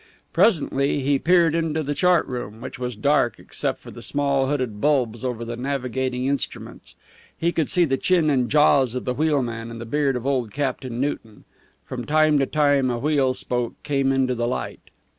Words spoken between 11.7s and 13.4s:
From time to time a wheel